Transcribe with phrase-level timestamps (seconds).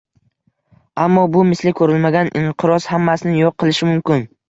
[1.03, 4.31] Ammo bu misli ko'rilmagan inqiroz hammasini yo'q qilishi mumkin